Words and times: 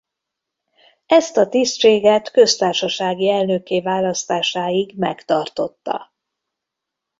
Ezt 1.05 1.37
a 1.37 1.47
tisztséget 1.49 2.31
köztársasági 2.31 3.29
elnökké 3.29 3.81
választásáig 3.81 4.97
megtartotta. 4.97 6.11